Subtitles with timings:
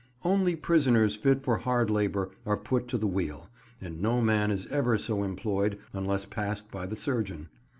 [0.23, 4.65] Only prisoners fit for hard labour are put to the wheel, and no man is
[4.71, 7.49] ever so employed unless passed by the surgeon.